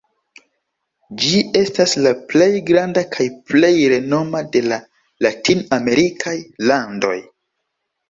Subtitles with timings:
[1.25, 4.83] Ĝi estas la plej granda kaj plej renoma de la
[5.29, 6.39] latin-amerikaj
[6.71, 7.17] landoj.